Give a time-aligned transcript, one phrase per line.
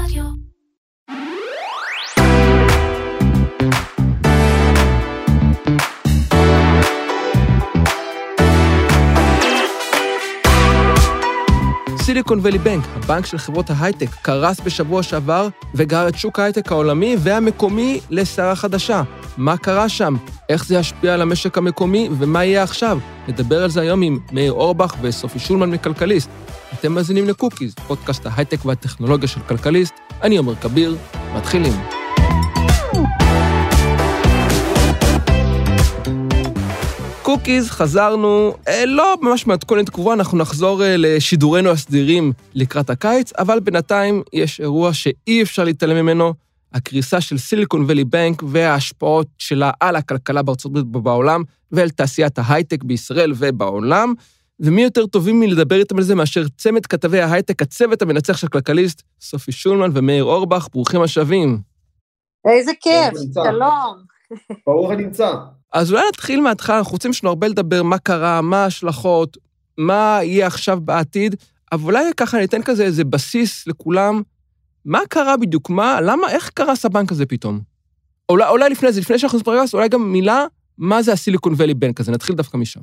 [0.00, 0.49] Radio.
[12.10, 17.16] סיליקון ואלי בנק, הבנק של חברות ההייטק, קרס בשבוע שעבר וגרר את שוק ההייטק העולמי
[17.18, 19.02] והמקומי לסערה חדשה.
[19.36, 20.16] מה קרה שם?
[20.48, 22.98] איך זה ישפיע על המשק המקומי ומה יהיה עכשיו?
[23.28, 26.30] נדבר על זה היום עם מאיר אורבך וסופי שולמן מכלכליסט.
[26.74, 29.94] אתם מאזינים לקוקיז, פודקאסט ההייטק והטכנולוגיה של כלכליסט.
[30.22, 30.96] אני עומר כביר,
[31.36, 31.99] מתחילים.
[37.36, 43.60] קוקיז, חזרנו, אה, לא ממש מתכונת קבועה, אנחנו נחזור אה, לשידורנו הסדירים לקראת הקיץ, אבל
[43.60, 46.34] בינתיים יש אירוע שאי אפשר להתעלם ממנו,
[46.72, 52.84] הקריסה של סיליקון ואלי בנק וההשפעות שלה על הכלכלה בארצות הברית ובעולם, ועל תעשיית ההייטק
[52.84, 54.14] בישראל ובעולם.
[54.60, 59.02] ומי יותר טובים מלדבר איתם על זה מאשר צמד כתבי ההייטק, הצוות המנצח של כלכליסט,
[59.20, 61.58] סופי שולמן ומאיר אורבך, ברוכים השבים.
[62.48, 63.14] איזה כיף.
[63.34, 64.19] שלום.
[64.66, 65.34] ברוך הנמצא.
[65.72, 69.36] אז אולי נתחיל מההתחלה, אנחנו רוצים שנרבה לדבר מה קרה, מה ההשלכות,
[69.78, 71.36] מה יהיה עכשיו בעתיד,
[71.72, 74.22] אבל אולי ככה ניתן כזה איזה בסיס לכולם.
[74.84, 75.70] מה קרה בדיוק?
[75.70, 77.60] מה, למה, איך קרס הבנק הזה פתאום?
[78.28, 80.46] אולי, אולי לפני זה, לפני שאנחנו נספר אולי גם מילה,
[80.78, 82.12] מה זה הסיליקון ואלי בנק הזה?
[82.12, 82.80] נתחיל דווקא משם.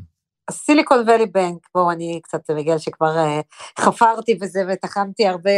[0.51, 3.41] סיליקון ואלי בנק, בואו, אני קצת בגלל שכבר אה,
[3.79, 5.51] חפרתי בזה וטחנתי הרבה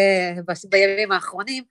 [0.69, 1.63] בימים האחרונים.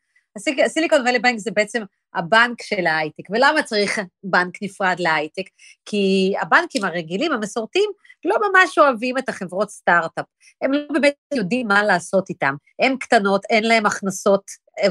[0.65, 1.83] הסיליקון ואלי בנק זה בעצם
[2.15, 3.25] הבנק של ההייטק.
[3.31, 5.45] ולמה צריך בנק נפרד להייטק?
[5.85, 7.91] כי הבנקים הרגילים, המסורתיים,
[8.25, 10.25] לא ממש אוהבים את החברות סטארט-אפ.
[10.63, 12.55] הם לא באמת יודעים מה לעשות איתם.
[12.83, 14.43] הן קטנות, אין להן הכנסות,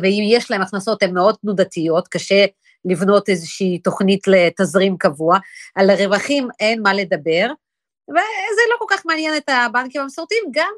[0.01, 2.45] ואם יש להן הכנסות הן מאוד תנודתיות, קשה
[2.85, 5.37] לבנות איזושהי תוכנית לתזרים קבוע.
[5.75, 7.47] על הרווחים אין מה לדבר,
[8.09, 10.73] וזה לא כל כך מעניין את הבנקים המסורתיים, גם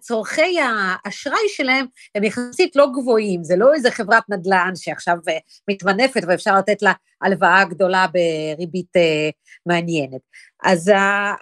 [0.00, 5.38] צורכי האשראי שלהם הם יחסית לא גבוהים, זה לא איזה חברת נדל"ן שעכשיו אה,
[5.70, 9.30] מתמנפת ואפשר לתת לה הלוואה גדולה בריבית אה,
[9.66, 10.20] מעניינת.
[10.64, 11.34] אז אה,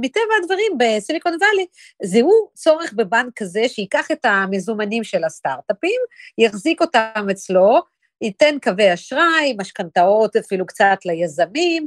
[0.00, 1.66] מטבע הדברים בסיליקון וואלי,
[2.02, 6.00] זהו צורך בבנק כזה שייקח את המזומנים של הסטארט-אפים,
[6.38, 7.80] יחזיק אותם אצלו,
[8.22, 11.86] ייתן קווי אשראי, משכנתאות אפילו קצת ליזמים,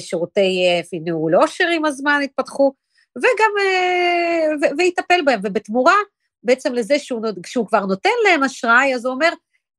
[0.00, 2.72] שירותי ניהול עושר עם הזמן התפתחו,
[3.16, 5.96] וגם, אה, ו- ויטפל בהם, ובתמורה,
[6.42, 9.30] בעצם לזה שהוא, כשהוא כבר נותן להם אשראי, אז הוא אומר,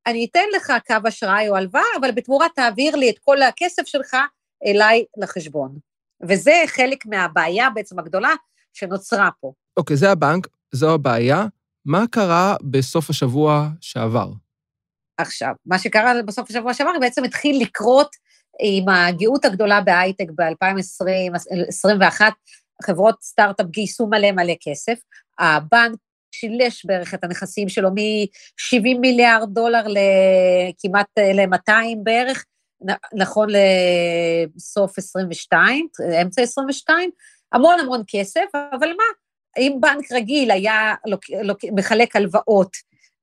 [0.08, 4.18] אני אתן לך קו אשראי או הלוואה, אבל בתמורה תעביר לי את כל הכסף שלך
[4.66, 5.78] אליי לחשבון.
[6.22, 8.32] וזה חלק מהבעיה בעצם הגדולה
[8.74, 9.54] שנוצרה פה.
[9.78, 11.46] אוקיי, זה הבנק, זו הבעיה.
[11.86, 14.30] מה קרה בסוף השבוע שעבר?
[15.18, 18.16] עכשיו, מה שקרה בסוף השבוע שעבר, בעצם התחיל לקרות
[18.60, 22.22] עם הגאות הגדולה בהייטק ב-2020-2021,
[22.84, 25.00] חברות סטארט-אפ גייסו מלא מלא כסף,
[25.40, 26.00] הבנק
[26.32, 32.46] שילש בערך את הנכסים שלו מ-70 מיליארד דולר לכמעט ל-200 בערך,
[33.14, 33.48] נכון
[34.56, 35.88] לסוף 22,
[36.22, 37.10] אמצע 22,
[37.52, 39.04] המון המון כסף, אבל מה,
[39.58, 42.72] אם בנק רגיל היה לוק, לוק, מחלק הלוואות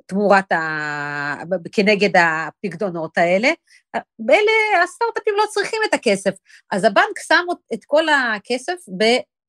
[0.06, 1.42] תמורת ה...
[1.72, 3.48] כנגד הפקדונות האלה,
[4.30, 6.34] אלה הסטארט-אפים לא צריכים את הכסף.
[6.72, 8.74] אז הבנק שם את כל הכסף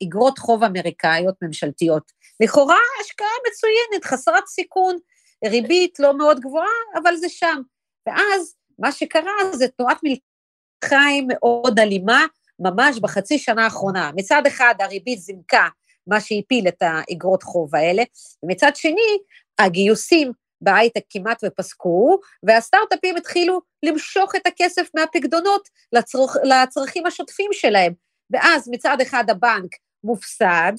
[0.03, 2.11] באגרות חוב אמריקאיות ממשלתיות.
[2.39, 4.97] לכאורה השקעה מצוינת, חסרת סיכון,
[5.45, 7.61] ריבית לא מאוד גבוהה, אבל זה שם.
[8.07, 12.25] ואז מה שקרה זה תנועת מלחיים מאוד אלימה,
[12.59, 14.11] ממש בחצי שנה האחרונה.
[14.15, 15.67] מצד אחד הריבית זינקה,
[16.07, 18.03] מה שהפיל את האגרות חוב האלה,
[18.43, 19.17] ומצד שני,
[19.59, 20.31] הגיוסים
[20.61, 27.93] בהייטק כמעט ופסקו, והסטארט-אפים התחילו למשוך את הכסף מהפקדונות לצרוך, לצרכים השוטפים שלהם.
[28.31, 29.71] ואז מצד אחד הבנק
[30.03, 30.73] מופסד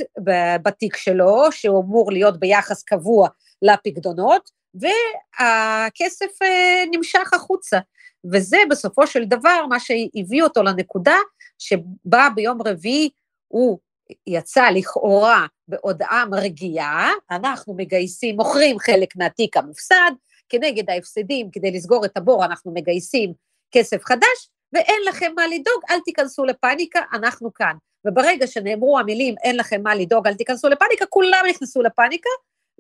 [0.63, 3.29] בתיק שלו, שהוא אמור להיות ביחס קבוע
[3.63, 7.79] לפקדונות, והכסף אה, נמשך החוצה.
[8.33, 11.17] וזה בסופו של דבר מה שהביא אותו לנקודה
[11.59, 13.11] שבה ביום רביעי
[13.49, 13.79] הוא
[14.27, 20.11] יצא לכאורה בהודעה מרגיעה, אנחנו מגייסים, מוכרים חלק מהתיק המופסד,
[20.49, 23.33] כנגד ההפסדים, כדי לסגור את הבור, אנחנו מגייסים
[23.73, 27.77] כסף חדש, ואין לכם מה לדאוג, אל תיכנסו לפאניקה, אנחנו כאן.
[28.07, 32.29] וברגע שנאמרו המילים, אין לכם מה לדאוג, אל תיכנסו לפאניקה, כולם נכנסו לפאניקה,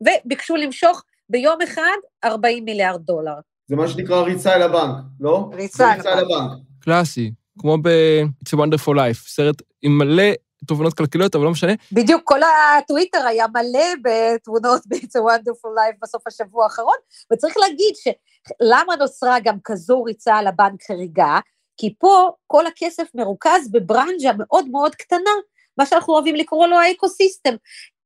[0.00, 3.34] וביקשו למשוך ביום אחד 40 מיליארד דולר.
[3.66, 5.50] זה מה שנקרא ריצה אל הבנק, לא?
[5.52, 6.50] ריצה אל ריצה אל הבנק.
[6.80, 10.32] קלאסי, כמו ב-It's a Wonderful Life, סרט עם מלא
[10.66, 11.72] תובנות כלכליות, אבל לא משנה.
[11.92, 16.96] בדיוק כל הטוויטר היה מלא בתמונות ב-It's a Wonderful Life בסוף השבוע האחרון,
[17.32, 21.38] וצריך להגיד שלמה נוצרה גם כזו ריצה על הבנק חריגה?
[21.76, 25.30] כי פה כל הכסף מרוכז בברנז'ה מאוד מאוד קטנה,
[25.78, 27.54] מה שאנחנו אוהבים לקרוא לו האקוסיסטם.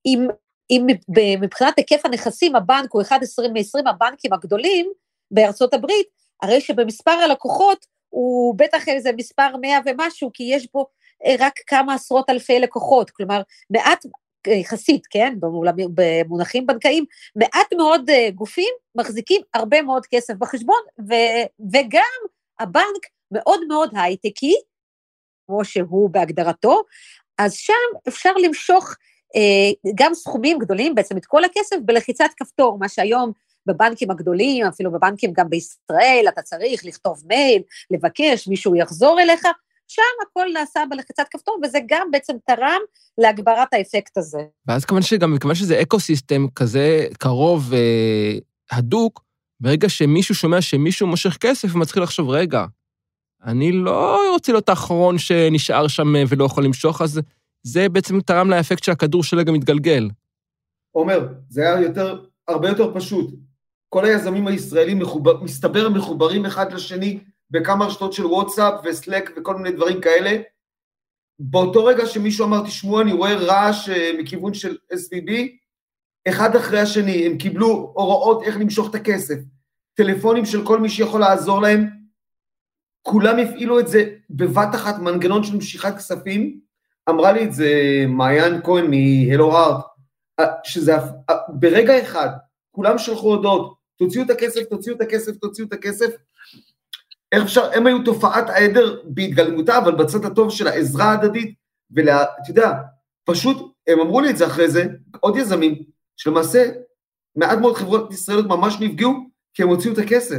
[0.07, 0.29] אם
[0.71, 0.87] אם
[1.41, 3.19] מבחינת היקף הנכסים הבנק הוא אחד
[3.53, 4.93] מ-20 הבנקים הגדולים
[5.31, 6.07] בארצות הברית,
[6.43, 10.87] הרי שבמספר הלקוחות הוא בטח איזה מספר 100 ומשהו, כי יש בו
[11.27, 14.05] אה, רק כמה עשרות אלפי לקוחות, כלומר מעט
[14.47, 15.35] יחסית, כן,
[15.95, 17.05] במונחים בנקאיים,
[17.37, 21.15] מעט מאוד אה, גופים מחזיקים הרבה מאוד כסף בחשבון, ו,
[21.73, 22.29] וגם
[22.59, 24.55] הבנק מאוד מאוד הייטקי,
[25.47, 26.83] כמו שהוא בהגדרתו,
[27.39, 28.95] אז שם אפשר למשוך
[29.37, 33.33] אה, גם סכומים גדולים, בעצם את כל הכסף, בלחיצת כפתור, מה שהיום
[33.67, 39.43] בבנקים הגדולים, אפילו בבנקים גם בישראל, אתה צריך לכתוב מייל, לבקש, מישהו יחזור אליך,
[39.89, 42.81] שם הכל נעשה בלחיצת כפתור, וזה גם בעצם תרם
[43.19, 44.43] להגברת האפקט הזה.
[44.67, 47.73] ואז כמובן שגם, מכיוון שזה אקו סיסטם כזה קרוב
[48.73, 49.25] והדוק,
[49.61, 52.65] ברגע שמישהו שומע שמישהו מושך כסף, הוא מתחיל לחשוב, רגע,
[53.45, 57.21] אני לא רוצה להיות האחרון שנשאר שם ולא יכול למשוך, אז
[57.63, 60.09] זה בעצם תרם לאפקט שהכדור שלו גם מתגלגל.
[60.93, 63.35] עומר, זה היה יותר, הרבה יותר פשוט.
[63.89, 67.19] כל היזמים הישראלים מחובר, מסתבר מחוברים אחד לשני
[67.51, 70.43] בכמה רשתות של וואטסאפ וסלק וכל מיני דברים כאלה.
[71.39, 75.31] באותו רגע שמישהו אמר, תשמעו, אני רואה רעש אה, מכיוון של SVB,
[76.29, 79.39] אחד אחרי השני, הם קיבלו הוראות איך למשוך את הכסף,
[79.95, 81.98] טלפונים של כל מי שיכול לעזור להם,
[83.09, 86.61] כולם הפעילו את זה בבת אחת, מנגנון של משיכת כספים,
[87.09, 87.73] אמרה לי את זה
[88.09, 89.85] מעיין כהן מהלו הארט,
[90.41, 92.29] אה, שזה אה, ברגע אחד,
[92.71, 96.07] כולם שלחו הודעות, תוציאו את הכסף, תוציאו את הכסף, תוציאו את הכסף,
[97.33, 101.55] איך אפשר, הם היו תופעת העדר בהתגלמותה, אבל בצד הטוב של העזרה ההדדית,
[101.91, 102.73] ואתה יודע,
[103.25, 104.87] פשוט, הם אמרו לי את זה אחרי זה,
[105.21, 105.75] עוד יזמים,
[106.17, 106.71] שלמעשה
[107.37, 109.13] מעט מאוד חברות ישראליות ממש נפגעו,
[109.55, 110.39] כי הם הוציאו את הכסף.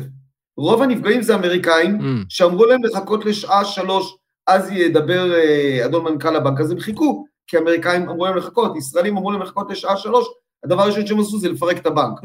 [0.60, 2.26] רוב הנפגעים זה אמריקאים, mm.
[2.30, 4.16] שאמרו להם לחכות לשעה שלוש,
[4.48, 9.18] אז ידבר אה, אדון מנכ"ל הבנק, אז הם חיכו, כי האמריקאים אמרו להם לחכות, ישראלים
[9.18, 10.28] אמרו להם לחכות לשעה שלוש,
[10.64, 12.20] הדבר הראשון שהם עשו זה לפרק את הבנק.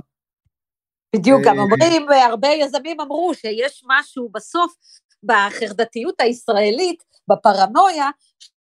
[1.17, 4.73] בדיוק, גם אה, אומרים, הרבה יזמים אמרו שיש משהו בסוף
[5.23, 8.11] בחרדתיות הישראלית, בפרנויה,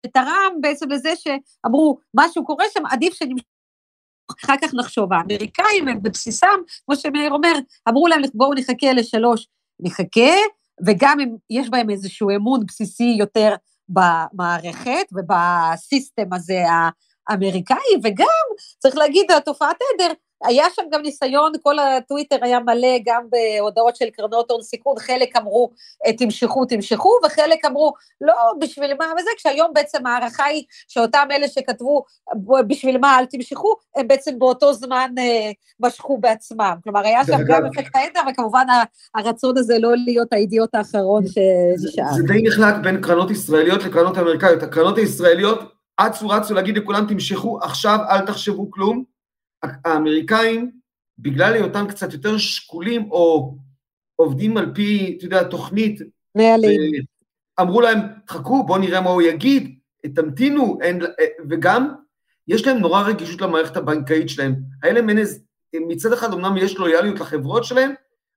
[0.07, 3.54] שתרם בעצם לזה שאמרו, משהו קורה שם, עדיף שנמשך.
[4.31, 7.53] אחר כך נחשוב, האמריקאים הם בבסיסם, כמו שמאיר אומר,
[7.89, 9.47] אמרו להם בואו נחכה לשלוש,
[9.81, 10.33] נחכה,
[10.87, 13.55] וגם אם יש בהם איזשהו אמון בסיסי יותר
[13.89, 16.63] במערכת ובסיסטם הזה
[17.29, 18.47] האמריקאי, וגם,
[18.79, 20.13] צריך להגיד, תופעת עדר,
[20.45, 25.37] היה שם גם ניסיון, כל הטוויטר היה מלא גם בהודעות של קרנות הון סיכון, חלק
[25.37, 25.71] אמרו
[26.19, 32.05] תמשכו, תמשכו, וחלק אמרו לא, בשביל מה וזה, כשהיום בעצם ההערכה היא שאותם אלה שכתבו
[32.67, 35.51] בשביל מה אל תמשכו, הם בעצם באותו זמן אה,
[35.81, 36.75] משכו בעצמם.
[36.85, 38.67] כלומר, היה שם גם אפקט העדר, וכמובן
[39.15, 42.13] הרצון הזה לא להיות האידיוט האחרון שנשאר.
[42.13, 44.63] זה די נחלק בין קרנות ישראליות לקרנות אמריקאיות.
[44.63, 45.61] הקרנות הישראליות
[45.97, 49.14] אצו רצו להגיד לכולם, תמשכו עכשיו, אל תחשבו כלום.
[49.85, 50.71] האמריקאים,
[51.19, 53.57] בגלל היותם קצת יותר שקולים, או
[54.17, 56.01] עובדים על פי, אתה יודע, תוכנית,
[56.35, 57.05] נהלים.
[57.61, 59.79] אמרו להם, חכו, בואו נראה מה הוא יגיד,
[60.15, 61.03] תמתינו, אין,
[61.51, 61.95] וגם,
[62.49, 64.55] יש להם נורא רגישות למערכת הבנקאית שלהם.
[64.83, 65.45] האלה מנז,
[65.75, 67.93] מצד אחד אמנם יש לויאליות לחברות שלהם,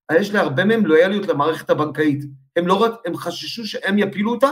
[0.10, 2.24] אבל יש להרבה מהם לויאליות למערכת הבנקאית.
[2.56, 4.50] הם לא רק, הם חששו שהם יפילו אותה,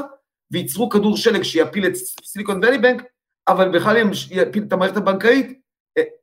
[0.52, 3.04] וייצרו כדור שלג שיפיל את סיליקון ואלי בנק,
[3.48, 5.54] אבל בכלל הם יפיל את המערכת הבנקאית, אה,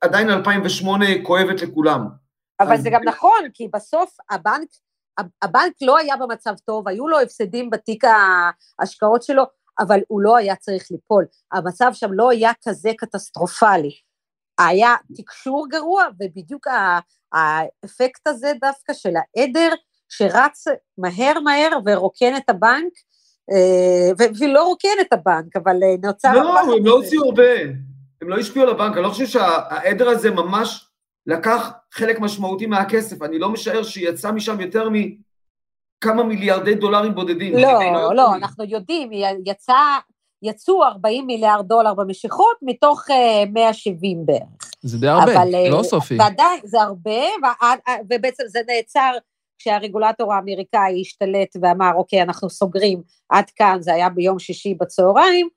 [0.01, 2.09] עדיין 2008 כואבת לכולם.
[2.61, 4.69] אבל זה גם נכון, כי בסוף הבנק,
[5.43, 8.05] הבנק לא היה במצב טוב, היו לו הפסדים בתיק
[8.79, 9.45] ההשקעות שלו,
[9.79, 11.25] אבל הוא לא היה צריך ליפול.
[11.53, 13.93] המצב שם לא היה כזה קטסטרופלי.
[14.59, 16.67] היה תקשור גרוע, ובדיוק
[17.33, 19.75] האפקט הזה דווקא של העדר,
[20.09, 20.65] שרץ
[20.99, 22.93] מהר מהר ורוקן את הבנק,
[23.53, 26.33] אה, ולא רוקן את הבנק, אבל אה, נוצר...
[26.33, 27.43] לא, הם לא הוציאו הרבה,
[28.23, 30.87] הם לא השפיעו על הבנק, אני לא חושב שהעדר הזה ממש
[31.27, 37.55] לקח חלק משמעותי מהכסף, אני לא משער שיצא משם יותר מכמה מיליארדי דולרים בודדים.
[37.55, 39.11] לא, לא, לא, אנחנו יודעים,
[39.47, 39.79] יצא,
[40.43, 43.05] יצאו 40 מיליארד דולר במשיכות מתוך
[43.53, 44.71] 170 אה, בערך.
[44.83, 46.17] זה די הרבה, אבל, לא סופי.
[46.19, 47.21] ועדיין, זה הרבה,
[48.11, 49.13] ובעצם זה נעצר
[49.59, 55.49] כשהרגולטור האמריקאי השתלט ואמר, אוקיי, אנחנו סוגרים עד כאן, זה היה ביום שישי בצהריים,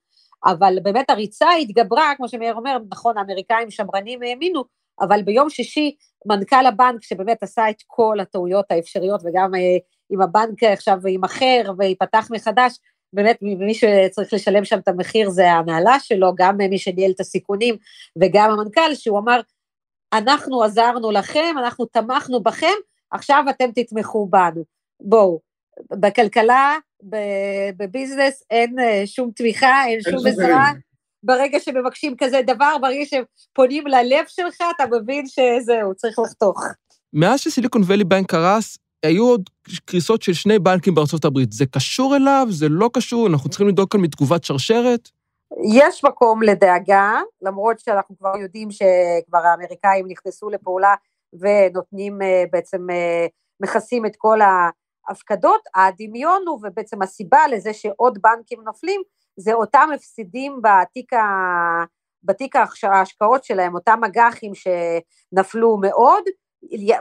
[0.45, 4.63] אבל באמת הריצה התגברה, כמו שמאיר אומר, נכון, האמריקאים שמרנים האמינו,
[5.01, 9.77] אבל ביום שישי מנכ"ל הבנק, שבאמת עשה את כל הטעויות האפשריות, וגם אה,
[10.11, 12.77] אם הבנק עכשיו יימכר וייפתח מחדש,
[13.13, 17.75] באמת מי שצריך לשלם שם את המחיר זה ההנהלה שלו, גם מי שניהל את הסיכונים
[18.21, 19.39] וגם המנכ"ל, שהוא אמר,
[20.13, 22.75] אנחנו עזרנו לכם, אנחנו תמכנו בכם,
[23.11, 24.63] עכשיו אתם תתמכו בנו.
[24.99, 25.39] בואו,
[25.91, 26.77] בכלכלה,
[27.77, 30.71] בביזנס, אין אה, שום תמיכה, אין שום עזרה.
[31.23, 36.63] ברגע שמבקשים כזה דבר, ברגע שפונים ללב שלך, אתה מבין שזהו, צריך לחתוך.
[37.13, 39.49] מאז שסיליקון ואלי בנק קרס, היו עוד
[39.85, 41.51] קריסות של שני בנקים בארצות הברית.
[41.51, 42.47] זה קשור אליו?
[42.49, 43.27] זה לא קשור?
[43.27, 45.09] אנחנו צריכים לדאוג כאן מתגובת שרשרת?
[45.73, 50.95] יש מקום לדאגה, למרות שאנחנו כבר יודעים שכבר האמריקאים נכנסו לפעולה
[51.33, 53.27] ונותנים אה, בעצם, אה,
[53.59, 54.39] מכסים את כל
[55.07, 59.01] ההפקדות, הדמיון הוא, ובעצם הסיבה לזה שעוד בנקים נופלים,
[59.37, 61.23] זה אותם הפסידים בתיק, ה...
[62.23, 66.23] בתיק ההשקעות שלהם, אותם אג"חים שנפלו מאוד,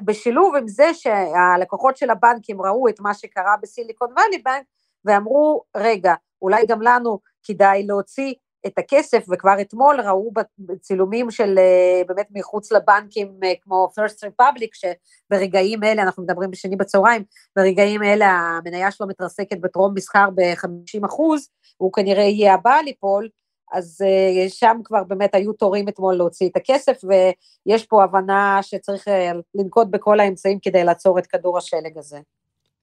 [0.05, 4.65] בשילוב עם זה שהלקוחות של הבנקים ראו את מה שקרה בסיליקון וואלי בנק,
[5.05, 8.35] ואמרו, רגע, אולי גם לנו כדאי להוציא
[8.67, 14.69] את הכסף, וכבר אתמול ראו בצילומים של אה, באמת מחוץ לבנקים אה, כמו First Republic,
[14.73, 17.25] שברגעים אלה, אנחנו מדברים בשני בצהריים,
[17.57, 23.29] ברגעים אלה המניה שלו מתרסקת בטרום מסחר ב-50 אחוז, הוא כנראה יהיה הבא ליפול,
[23.73, 29.09] אז uh, שם כבר באמת היו תורים אתמול להוציא את הכסף, ויש פה הבנה שצריך
[29.55, 32.19] לנקוט בכל האמצעים כדי לעצור את כדור השלג הזה.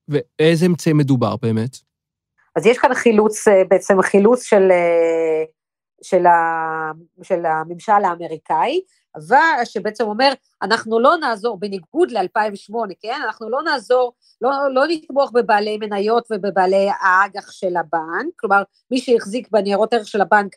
[0.08, 1.78] ואיזה אמצעים מדובר באמת?
[2.56, 4.72] אז יש כאן חילוץ, בעצם חילוץ של,
[6.04, 6.92] של, ה,
[7.24, 8.82] של הממשל האמריקאי,
[9.16, 13.22] אבל שבעצם אומר, אנחנו לא נעזור, בניגוד ל-2008, כן?
[13.26, 19.48] אנחנו לא נעזור, לא, לא נתמוך בבעלי מניות ובבעלי האג"ח של הבנק, כלומר, מי שהחזיק
[19.52, 20.56] בניירות ערך של הבנק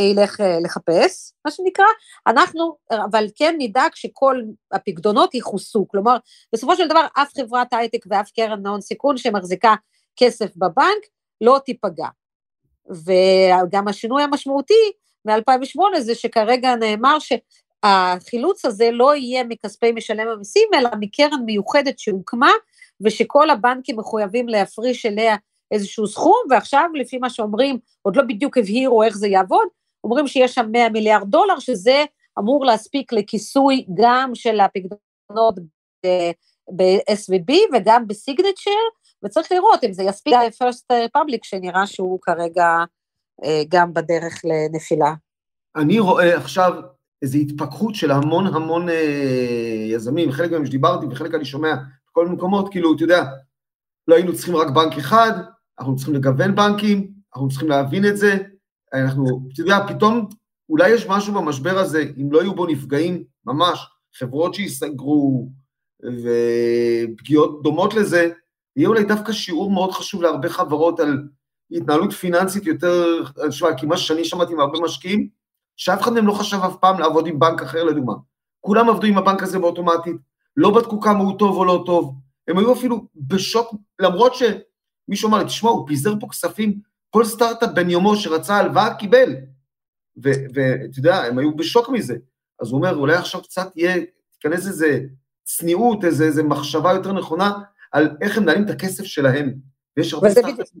[0.00, 1.86] ילך אה, לחפש, מה שנקרא,
[2.26, 6.16] אנחנו, אבל כן נדאג שכל הפקדונות יכוסו, כלומר,
[6.52, 9.74] בסופו של דבר אף חברת הייטק ואף קרן הון סיכון שמחזיקה
[10.16, 11.04] כסף בבנק
[11.40, 12.08] לא תיפגע.
[12.90, 14.92] וגם השינוי המשמעותי
[15.24, 22.52] מ-2008 זה שכרגע נאמר שהחילוץ הזה לא יהיה מכספי משלם המיסים, אלא מקרן מיוחדת שהוקמה,
[23.00, 25.36] ושכל הבנקים מחויבים להפריש אליה
[25.70, 29.66] איזשהו סכום, ועכשיו לפי מה שאומרים, עוד לא בדיוק הבהירו איך זה יעבוד,
[30.04, 32.04] אומרים שיש שם 100 מיליארד דולר, שזה
[32.38, 35.54] אמור להספיק לכיסוי גם של הפקדונות
[36.76, 38.70] ב-SVB וגם בסיגנצ'ר,
[39.24, 42.84] וצריך לראות אם זה יספיק ל-First Public, שנראה שהוא כרגע
[43.44, 45.14] אה, גם בדרך לנפילה.
[45.76, 46.72] אני רואה עכשיו
[47.22, 51.74] איזו התפכחות של המון המון אה, יזמים, חלק מהם שדיברתי וחלק אני שומע
[52.10, 53.24] בכל מיני מקומות, כאילו, אתה יודע,
[54.08, 55.32] לא היינו צריכים רק בנק אחד,
[55.78, 58.36] אנחנו צריכים לגוון בנקים, אנחנו צריכים להבין את זה,
[58.94, 60.28] אנחנו, אתה יודע, פתאום
[60.68, 65.48] אולי יש משהו במשבר הזה, אם לא יהיו בו נפגעים, ממש, חברות שייסגרו
[66.02, 68.30] ופגיעות דומות לזה,
[68.76, 71.28] יהיה אולי דווקא שיעור מאוד חשוב להרבה חברות על
[71.70, 75.28] התנהלות פיננסית יותר, שמע, כי מה שאני שמעתי מהרבה משקיעים,
[75.76, 78.14] שאף אחד מהם לא חשב אף פעם לעבוד עם בנק אחר לדוגמה.
[78.60, 80.16] כולם עבדו עם הבנק הזה באוטומטית,
[80.56, 82.14] לא בדקו כמה הוא טוב או לא טוב,
[82.48, 87.70] הם היו אפילו בשוק, למרות שמישהו אמר לי, תשמע, הוא פיזר פה כספים כל סטארט-אפ
[87.74, 89.34] בן יומו שרצה הלוואה קיבל.
[90.16, 92.16] ואתה יודע, הם היו בשוק מזה.
[92.60, 95.00] אז הוא אומר, אולי עכשיו קצת יהיה, תיכנס איזה
[95.42, 97.52] צניעות, איזה, איזה מחשבה יותר נכונה
[97.94, 99.54] על איך הם מנהלים את הכסף שלהם.
[99.96, 100.80] ויש הרבה סטארט-אפים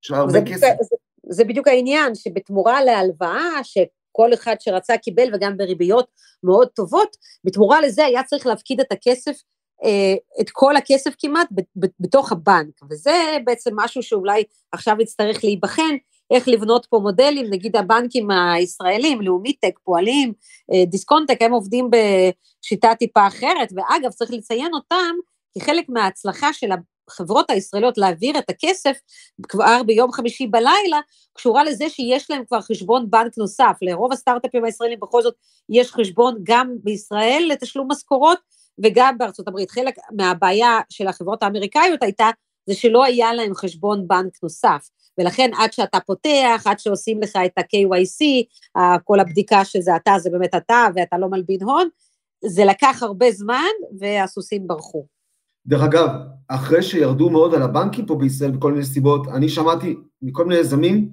[0.00, 0.60] של הרבה זה כסף.
[0.60, 0.96] זה,
[1.28, 6.06] זה בדיוק העניין, שבתמורה להלוואה, שכל אחד שרצה קיבל, וגם בריביות
[6.42, 9.36] מאוד טובות, בתמורה לזה היה צריך להפקיד את הכסף
[9.84, 11.48] אה, את כל הכסף כמעט
[12.00, 15.96] בתוך הבנק, וזה בעצם משהו שאולי עכשיו יצטרך להיבחן,
[16.30, 20.32] איך לבנות פה מודלים, נגיד הבנקים הישראלים, לאומי טק, פועלים,
[20.72, 25.14] אה, דיסקונטק, הם עובדים בשיטה טיפה אחרת, ואגב, צריך לציין אותם,
[25.52, 26.70] כי חלק מההצלחה של
[27.08, 28.96] החברות הישראליות להעביר את הכסף
[29.48, 31.00] כבר ביום חמישי בלילה,
[31.34, 33.76] קשורה לזה שיש להם כבר חשבון בנק נוסף.
[33.82, 35.34] לרוב הסטארט-אפים הישראלים בכל זאת
[35.68, 38.38] יש חשבון גם בישראל לתשלום משכורות,
[38.84, 39.70] וגם בארצות הברית.
[39.70, 42.30] חלק מהבעיה של החברות האמריקאיות הייתה
[42.66, 47.58] זה שלא היה להם חשבון בנק נוסף, ולכן עד שאתה פותח, עד שעושים לך את
[47.58, 48.24] ה-KYC,
[49.04, 51.88] כל הבדיקה שזה אתה, זה באמת אתה, ואתה לא מלבין הון,
[52.44, 55.06] זה לקח הרבה זמן, והסוסים ברחו.
[55.66, 56.08] דרך אגב,
[56.48, 61.08] אחרי שירדו מאוד על הבנקים פה בישראל בכל מיני סיבות, אני שמעתי מכל מיני יזמים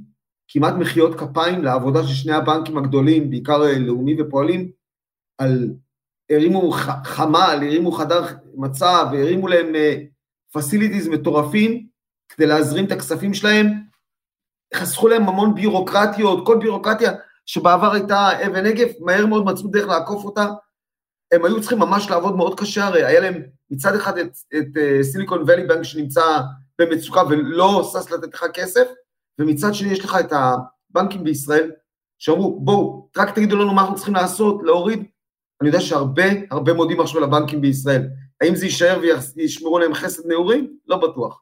[0.47, 4.71] כמעט מחיאות כפיים לעבודה של שני הבנקים הגדולים, בעיקר לאומי ופועלים,
[5.37, 5.73] על
[6.31, 6.71] הרימו
[7.03, 8.25] חמ"ל, הרימו חדר
[8.55, 9.73] מצב, הרימו להם
[10.53, 11.87] פסיליטיז אה, מטורפים
[12.29, 13.67] כדי להזרים את הכספים שלהם,
[14.73, 17.11] חסכו להם המון בירוקרטיות, כל בירוקרטיה
[17.45, 20.47] שבעבר הייתה אבן נגף, מהר מאוד מצאו דרך לעקוף אותה.
[21.31, 25.03] הם היו צריכים ממש לעבוד מאוד קשה, הרי היה להם מצד אחד את, את אה,
[25.03, 26.21] סיליקון ואלי בנק שנמצא
[26.79, 28.87] במצוקה ולא שש לתת לך כסף,
[29.39, 31.71] ומצד שני יש לך את הבנקים בישראל,
[32.19, 35.03] שאמרו, בואו, רק תגידו לנו מה אנחנו צריכים לעשות, להוריד
[35.61, 38.09] אני יודע שהרבה, הרבה מודים עכשיו לבנקים בישראל.
[38.41, 39.01] האם זה יישאר
[39.35, 40.77] וישמרו להם חסד נעורים?
[40.87, 41.41] לא בטוח.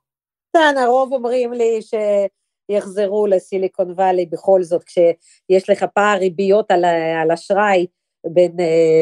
[0.53, 1.93] כן, הרוב אומרים לי ש...
[2.71, 6.85] יחזרו לסיליקון וואלי בכל זאת, כשיש לך פער ריביות על,
[7.21, 7.87] על אשראי
[8.25, 8.51] בין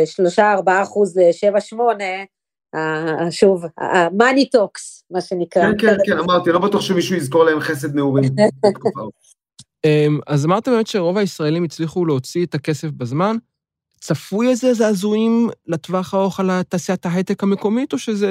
[0.05, 2.23] שלושה, ארבעה אחוז לשבע, שמונה,
[3.31, 5.63] שוב, ה-money talks, מה שנקרא.
[5.63, 8.23] כן, כן, כן, אמרתי, לא בטוח שמישהו יזכור להם חסד נעורים.
[9.85, 13.37] אמ, אז אמרת באמת שרוב הישראלים הצליחו להוציא את הכסף בזמן.
[13.99, 18.27] צפוי איזה זעזועים לטווח הארוך על תעשיית ההייטק המקומית, או שזה...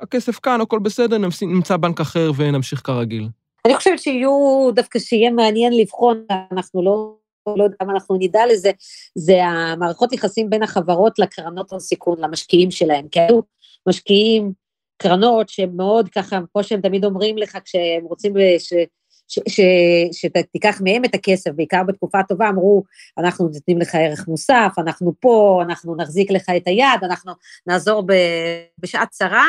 [0.00, 3.28] הכסף כאן, הכל בסדר, נמצא בנק אחר ונמשיך כרגיל?
[3.64, 7.14] אני חושבת שיהיו, דווקא שיהיה מעניין לבחון, אנחנו לא,
[7.46, 8.70] לא יודע מה אנחנו נדע לזה,
[9.14, 13.40] זה המערכות יחסים בין החברות לקרנות הסיכון, למשקיעים שלהם, כי היו
[13.88, 14.52] משקיעים,
[15.02, 18.34] קרנות שמאוד ככה, כמו שהם תמיד אומרים לך, כשהם רוצים
[20.12, 22.82] שתיקח מהם את הכסף, בעיקר בתקופה טובה, אמרו,
[23.18, 27.32] אנחנו נותנים לך ערך מוסף, אנחנו פה, אנחנו נחזיק לך את היד, אנחנו
[27.66, 28.02] נעזור
[28.78, 29.46] בשעת צרה,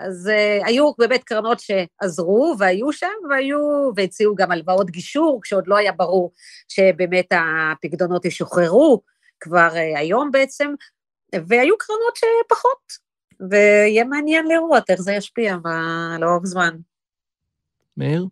[0.00, 3.58] אז uh, היו באמת קרנות שעזרו והיו שם, והיו,
[3.96, 6.32] והציעו גם הלוואות גישור, כשעוד לא היה ברור
[6.68, 9.02] שבאמת הפקדונות ישוחררו,
[9.40, 10.74] כבר uh, היום בעצם,
[11.34, 13.10] והיו קרנות שפחות,
[13.50, 15.56] ויהיה מעניין לראות איך זה ישפיע
[16.20, 16.76] לאורך זמן.
[17.96, 18.26] מאיר?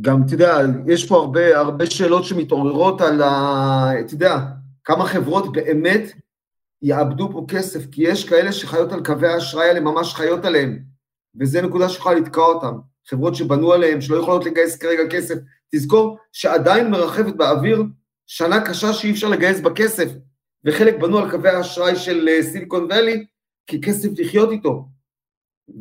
[0.00, 3.90] גם, אתה יודע, יש פה הרבה, הרבה שאלות שמתעוררות על ה...
[4.00, 4.36] אתה יודע,
[4.84, 6.12] כמה חברות באמת
[6.82, 10.78] יאבדו פה כסף, כי יש כאלה שחיות על קווי האשראי האלה, ממש חיות עליהם,
[11.40, 12.78] וזה נקודה שיכולה לתקוע אותם.
[13.06, 15.34] חברות שבנו עליהם, שלא יכולות לגייס כרגע כסף.
[15.74, 17.82] תזכור שעדיין מרחבת באוויר
[18.26, 20.08] שנה קשה שאי אפשר לגייס בה כסף,
[20.64, 23.26] וחלק בנו על קווי האשראי של סיליקון אה, ואלי,
[23.66, 24.88] כי כסף לחיות איתו.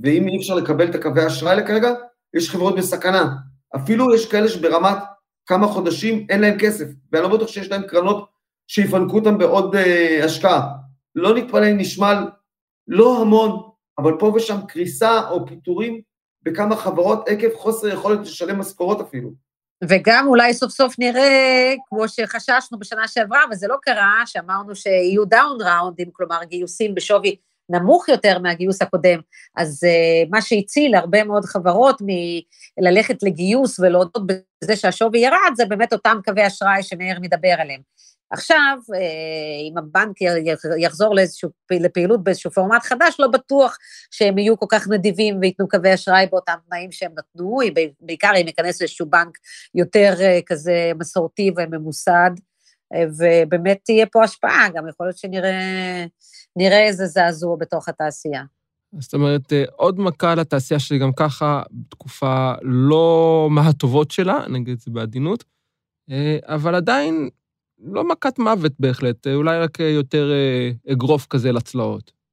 [0.03, 1.93] ואם אי אפשר לקבל את הקווי האשראי כרגע,
[2.33, 3.35] יש חברות בסכנה.
[3.75, 4.97] אפילו יש כאלה שברמת
[5.45, 8.29] כמה חודשים אין להם כסף, ואני לא בטוח שיש להם קרנות
[8.67, 10.67] שיפנקו אותם בעוד uh, השקעה.
[11.15, 12.21] לא נתפלא אם נשמע
[12.87, 16.01] לא המון, אבל פה ושם קריסה או פיטורים
[16.43, 19.29] בכמה חברות עקב חוסר יכולת לשלם משכורות אפילו.
[19.89, 25.57] וגם אולי סוף סוף נראה, כמו שחששנו בשנה שעברה, וזה לא קרה, שאמרנו שיהיו down
[25.61, 27.35] round ים, כלומר גיוסים בשווי
[27.69, 29.19] נמוך יותר מהגיוס הקודם,
[29.57, 32.01] אז uh, מה שהציל הרבה מאוד חברות
[32.79, 37.81] מללכת לגיוס ולהודות בזה שהשווי ירד, זה באמת אותם קווי אשראי שמאיר מדבר עליהם.
[38.33, 40.17] עכשיו, uh, אם הבנק
[40.77, 43.77] יחזור לאיזשהו, לפעילות באיזשהו פורמט חדש, לא בטוח
[44.11, 47.57] שהם יהיו כל כך נדיבים וייתנו קווי אשראי באותם תנאים שהם נתנו,
[47.99, 49.37] בעיקר אם ייכנס לאיזשהו בנק
[49.75, 52.31] יותר uh, כזה מסורתי וממוסד,
[53.17, 56.05] ובאמת תהיה פה השפעה, גם יכול להיות שנראה
[56.55, 58.43] נראה איזה זעזוע בתוך התעשייה.
[58.99, 64.91] זאת אומרת, אה, עוד מכה לתעשייה שגם ככה בתקופה לא מהטובות שלה, נגיד את זה
[64.91, 65.43] בעדינות,
[66.11, 67.29] אה, אבל עדיין
[67.83, 70.31] לא מכת מוות בהחלט, אה, אולי רק יותר
[70.91, 72.23] אגרוף כזה לצלעות.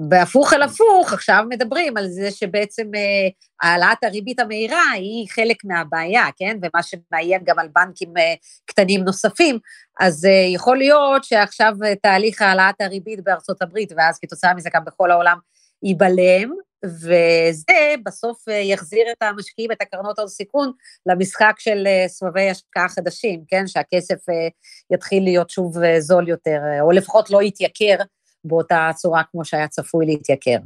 [0.00, 3.28] בהפוך אל הפוך, עכשיו מדברים על זה שבעצם אה,
[3.62, 6.56] העלאת הריבית המהירה היא חלק מהבעיה, כן?
[6.62, 8.34] ומה שמאיים גם על בנקים אה,
[8.66, 9.58] קטנים נוספים,
[10.00, 15.10] אז אה, יכול להיות שעכשיו תהליך העלאת הריבית בארצות הברית, ואז כתוצאה מזה גם בכל
[15.10, 15.38] העולם,
[15.82, 16.52] ייבלם,
[16.86, 20.72] וזה בסוף יחזיר את המשקיעים, את הקרנות הון סיכון,
[21.06, 23.66] למשחק של סבבי השקעה חדשים, כן?
[23.66, 24.18] שהכסף
[24.94, 27.96] יתחיל להיות שוב זול יותר, או לפחות לא יתייקר
[28.44, 30.58] באותה צורה כמו שהיה צפוי להתייקר.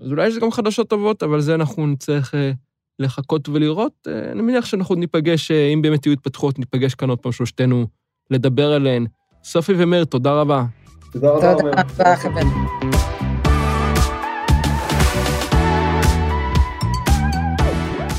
[0.00, 2.50] אז אולי יש גם חדשות טובות, אבל זה אנחנו נצטרך אה,
[2.98, 3.92] לחכות ולראות.
[4.08, 7.86] אה, אני מניח שאנחנו ניפגש, אה, אם באמת יהיו התפתחות, ניפגש כאן עוד פעם שלושתנו
[8.30, 9.06] לדבר עליהן.
[9.44, 10.64] סופי ומאיר, תודה רבה.
[11.12, 11.54] תודה רבה.
[11.54, 12.91] תודה רבה, חברים.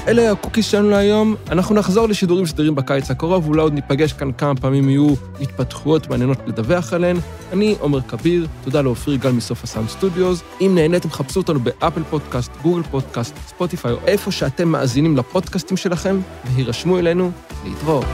[0.08, 1.36] אלה הקוקיז שלנו להיום.
[1.52, 5.08] אנחנו נחזור לשידורים סדירים בקיץ הקרוב, אולי עוד ניפגש כאן כמה פעמים יהיו
[5.42, 7.18] התפתחויות מעניינות לדווח עליהן.
[7.54, 10.42] אני עומר כביר, תודה לאופיר גל מסוף הסאונד סטודיוס.
[10.62, 16.20] אם נהניתם, חפשו אותנו באפל פודקאסט, גוגל פודקאסט, ספוטיפיי, או איפה שאתם מאזינים לפודקאסטים שלכם,
[16.46, 17.32] והירשמו אלינו
[17.64, 18.06] להתראות.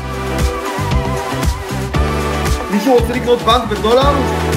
[2.71, 4.48] מישהו רוצה לקנות בנק בדולר?